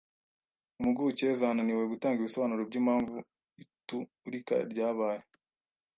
[0.81, 3.15] Impuguke zananiwe gutanga ibisobanuro byimpamvu
[3.63, 5.21] iturika ryabaye.